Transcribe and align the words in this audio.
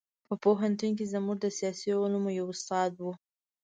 په 0.27 0.33
پوهنتون 0.43 0.91
کې 0.97 1.05
زموږ 1.13 1.37
د 1.41 1.47
سیاسي 1.57 1.89
علومو 2.01 2.29
یو 2.39 2.45
استاد 2.55 2.91
و. 2.99 3.03